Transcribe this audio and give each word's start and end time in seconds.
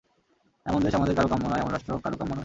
এমন 0.65 0.79
দেশ 0.81 0.93
আমাদের 0.95 1.15
কারও 1.15 1.27
কাম্য 1.27 1.45
নয়, 1.47 1.61
এমন 1.61 1.71
রাষ্ট্র 1.71 1.91
কারও 2.03 2.17
কাম্য 2.17 2.31
নয়। 2.33 2.39